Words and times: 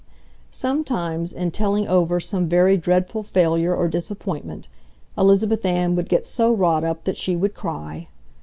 Sometimes 0.49 1.31
in 1.31 1.51
telling 1.51 1.87
over 1.87 2.19
some 2.19 2.49
very 2.49 2.75
dreadful 2.75 3.21
failure 3.21 3.75
or 3.75 3.87
disappointment 3.87 4.67
Elizabeth 5.15 5.63
Ann 5.63 5.95
would 5.95 6.09
get 6.09 6.25
so 6.25 6.51
wrought 6.51 6.83
up 6.83 7.03
that 7.03 7.17
she 7.17 7.35
would 7.35 7.53
cry. 7.53 8.07